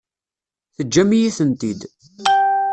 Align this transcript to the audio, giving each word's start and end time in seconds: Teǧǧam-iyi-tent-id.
Teǧǧam-iyi-tent-id. 0.75 1.79